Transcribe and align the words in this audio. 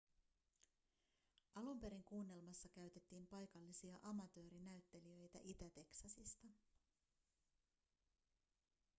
alun 1.55 1.79
perin 1.79 2.03
kuunnelmassa 2.03 2.69
käytettiin 2.69 3.27
paikallisia 3.27 3.99
amatöörinäyttelijöitä 4.01 5.39
itä-teksasista 5.43 6.47